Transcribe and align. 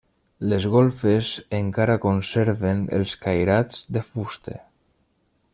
Les 0.53 0.63
golfes 0.75 1.29
encara 1.57 1.99
conserven 2.07 2.83
els 3.01 3.15
cairats 3.27 3.87
de 3.99 4.07
fusta. 4.11 4.61